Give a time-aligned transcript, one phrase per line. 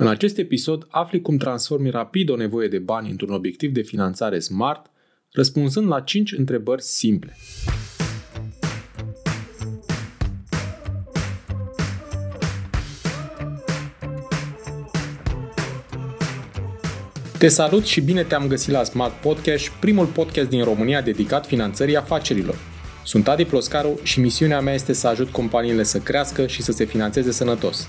[0.00, 4.38] În acest episod afli cum transformi rapid o nevoie de bani într-un obiectiv de finanțare
[4.38, 4.90] smart,
[5.32, 7.36] răspunzând la 5 întrebări simple.
[17.38, 21.96] Te salut și bine te-am găsit la Smart Podcast, primul podcast din România dedicat finanțării
[21.96, 22.56] afacerilor.
[23.04, 26.84] Sunt Adi Ploscaru și misiunea mea este să ajut companiile să crească și să se
[26.84, 27.88] finanțeze sănătos.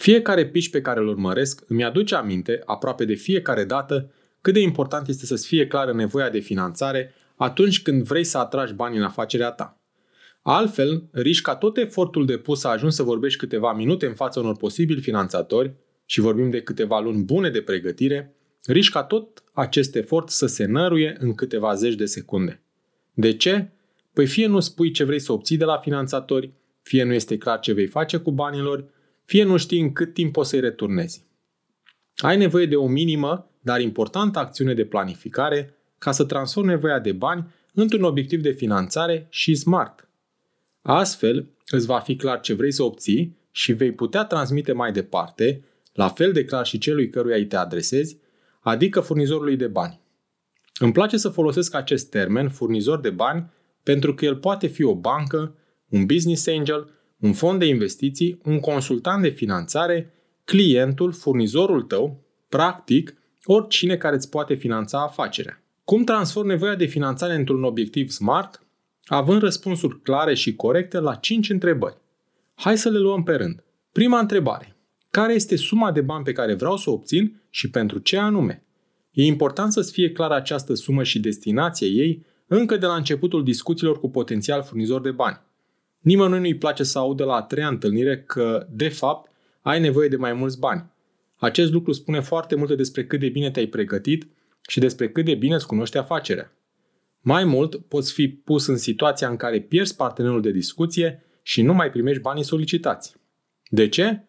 [0.00, 4.60] Fiecare pitch pe care îl urmăresc îmi aduce aminte, aproape de fiecare dată, cât de
[4.60, 9.02] important este să-ți fie clară nevoia de finanțare atunci când vrei să atragi bani în
[9.02, 9.80] afacerea ta.
[10.42, 14.56] Altfel, riști ca tot efortul depus să ajungi să vorbești câteva minute în fața unor
[14.56, 15.72] posibili finanțatori
[16.04, 20.64] și vorbim de câteva luni bune de pregătire, riști ca tot acest efort să se
[20.64, 22.62] năruie în câteva zeci de secunde.
[23.14, 23.70] De ce?
[24.12, 27.58] Păi fie nu spui ce vrei să obții de la finanțatori, fie nu este clar
[27.58, 28.98] ce vei face cu banilor,
[29.30, 31.24] fie nu știi în cât timp o să-i returnezi.
[32.16, 37.12] Ai nevoie de o minimă, dar importantă acțiune de planificare ca să transformi nevoia de
[37.12, 40.08] bani într-un obiectiv de finanțare și smart.
[40.82, 45.64] Astfel, îți va fi clar ce vrei să obții și vei putea transmite mai departe,
[45.92, 48.18] la fel de clar și celui căruia îi te adresezi,
[48.60, 50.00] adică furnizorului de bani.
[50.78, 53.50] Îmi place să folosesc acest termen, furnizor de bani,
[53.82, 55.54] pentru că el poate fi o bancă,
[55.88, 63.14] un business angel un fond de investiții, un consultant de finanțare, clientul, furnizorul tău, practic,
[63.44, 65.62] oricine care îți poate finanța afacerea.
[65.84, 68.66] Cum transform nevoia de finanțare într-un obiectiv smart?
[69.04, 71.96] Având răspunsuri clare și corecte la 5 întrebări.
[72.54, 73.64] Hai să le luăm pe rând.
[73.92, 74.76] Prima întrebare.
[75.10, 78.64] Care este suma de bani pe care vreau să o obțin și pentru ce anume?
[79.12, 84.00] E important să-ți fie clară această sumă și destinația ei încă de la începutul discuțiilor
[84.00, 85.40] cu potențial furnizor de bani.
[86.00, 89.30] Nimănui nu-i place să audă la a treia întâlnire că, de fapt,
[89.60, 90.90] ai nevoie de mai mulți bani.
[91.36, 94.28] Acest lucru spune foarte multe despre cât de bine te-ai pregătit
[94.68, 96.52] și despre cât de bine îți cunoști afacerea.
[97.20, 101.74] Mai mult, poți fi pus în situația în care pierzi partenerul de discuție și nu
[101.74, 103.14] mai primești banii solicitați.
[103.68, 104.24] De ce?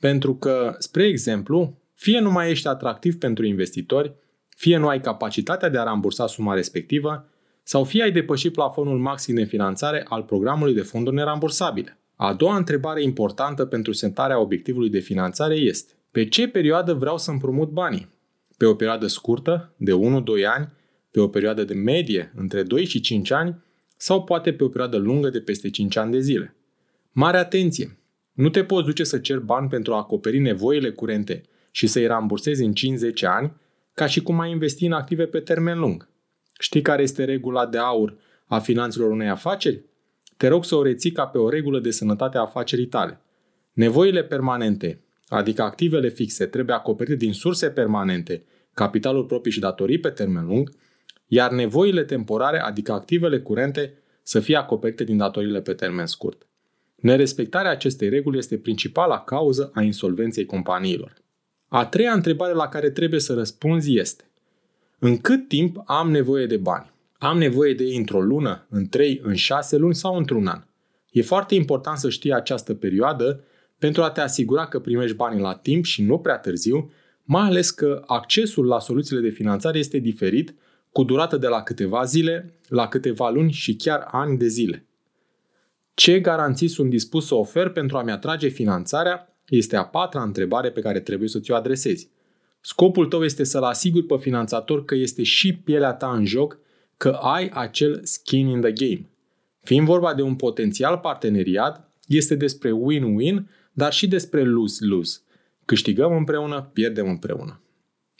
[0.00, 4.14] Pentru că, spre exemplu, fie nu mai ești atractiv pentru investitori,
[4.48, 7.28] fie nu ai capacitatea de a rambursa suma respectivă,
[7.64, 11.98] sau fie ai depășit plafonul maxim de finanțare al programului de fonduri nerambursabile.
[12.16, 17.30] A doua întrebare importantă pentru setarea obiectivului de finanțare este pe ce perioadă vreau să
[17.30, 18.08] împrumut banii?
[18.56, 19.96] Pe o perioadă scurtă, de 1-2
[20.56, 20.72] ani,
[21.10, 23.62] pe o perioadă de medie, între 2 și 5 ani,
[23.96, 26.56] sau poate pe o perioadă lungă de peste 5 ani de zile.
[27.12, 27.98] Mare atenție!
[28.32, 32.64] Nu te poți duce să ceri bani pentru a acoperi nevoile curente și să-i rambursezi
[32.64, 32.74] în 5-10
[33.20, 33.52] ani,
[33.94, 36.08] ca și cum ai investi în active pe termen lung.
[36.58, 38.16] Știi care este regula de aur
[38.46, 39.82] a finanțelor unei afaceri?
[40.36, 43.20] Te rog să o reții ca pe o regulă de sănătate a afacerii tale.
[43.72, 48.44] Nevoile permanente, adică activele fixe, trebuie acoperite din surse permanente,
[48.74, 50.70] capitalul propriu și datorii pe termen lung,
[51.26, 56.46] iar nevoile temporare, adică activele curente, să fie acoperite din datoriile pe termen scurt.
[56.96, 61.14] Nerespectarea acestei reguli este principala cauză a insolvenței companiilor.
[61.68, 64.24] A treia întrebare la care trebuie să răspunzi este
[65.06, 66.92] în cât timp am nevoie de bani?
[67.18, 70.62] Am nevoie de ei într-o lună, în trei, în șase luni sau într-un an?
[71.10, 73.44] E foarte important să știi această perioadă
[73.78, 76.92] pentru a te asigura că primești banii la timp și nu prea târziu,
[77.22, 80.54] mai ales că accesul la soluțiile de finanțare este diferit,
[80.92, 84.86] cu durată de la câteva zile, la câteva luni și chiar ani de zile.
[85.94, 90.80] Ce garanții sunt dispus să ofer pentru a-mi atrage finanțarea este a patra întrebare pe
[90.80, 92.10] care trebuie să ți-o adresezi.
[92.66, 96.58] Scopul tău este să-l asiguri pe finanțator că este și pielea ta în joc,
[96.96, 99.08] că ai acel skin in the game.
[99.62, 105.18] Fiind vorba de un potențial parteneriat, este despre win-win, dar și despre lose-lose.
[105.64, 107.60] Câștigăm împreună, pierdem împreună.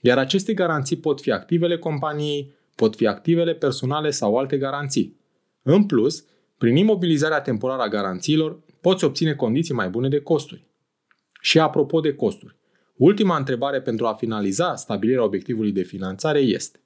[0.00, 5.17] Iar aceste garanții pot fi activele companiei, pot fi activele personale sau alte garanții.
[5.62, 6.25] În plus,
[6.58, 10.64] prin imobilizarea temporară a garanțiilor, poți obține condiții mai bune de costuri.
[11.40, 12.56] Și apropo de costuri,
[12.96, 16.79] Ultima întrebare pentru a finaliza stabilirea obiectivului de finanțare este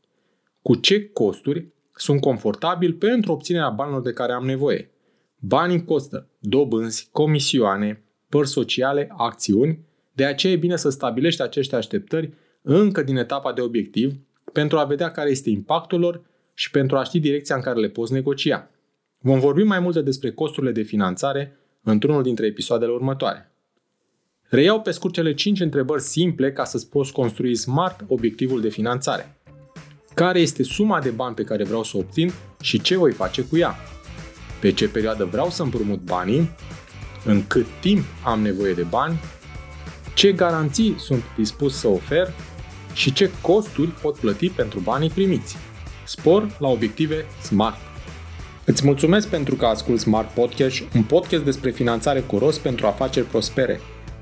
[0.62, 4.90] cu ce costuri sunt confortabil pentru obținerea banilor de care am nevoie?
[5.38, 9.78] Banii costă dobânzi, comisioane, părți sociale, acțiuni,
[10.12, 12.32] de aceea e bine să stabilești aceste așteptări
[12.62, 14.14] încă din etapa de obiectiv
[14.52, 16.22] pentru a vedea care este impactul lor
[16.54, 18.70] și pentru a ști direcția în care le poți negocia.
[19.18, 23.52] Vom vorbi mai multe despre costurile de finanțare într-unul dintre episoadele următoare.
[24.50, 29.36] Reiau pe scurt cele 5 întrebări simple ca să-ți poți construi smart obiectivul de finanțare.
[30.14, 33.42] Care este suma de bani pe care vreau să o obțin și ce voi face
[33.42, 33.76] cu ea?
[34.60, 36.50] Pe ce perioadă vreau să împrumut banii?
[37.24, 39.20] În cât timp am nevoie de bani?
[40.14, 42.32] Ce garanții sunt dispus să ofer?
[42.94, 45.56] Și ce costuri pot plăti pentru banii primiți?
[46.06, 47.78] Spor la obiective SMART.
[48.64, 53.26] Îți mulțumesc pentru că asculti Smart Podcast, un podcast despre finanțare cu rost pentru afaceri
[53.26, 53.80] prospere.